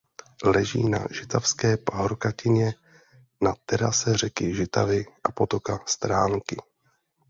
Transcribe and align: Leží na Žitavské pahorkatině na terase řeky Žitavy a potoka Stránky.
Leží 0.43 0.89
na 0.89 1.05
Žitavské 1.11 1.77
pahorkatině 1.77 2.73
na 3.41 3.53
terase 3.65 4.17
řeky 4.17 4.55
Žitavy 4.55 5.05
a 5.23 5.31
potoka 5.31 5.79
Stránky. 5.87 6.57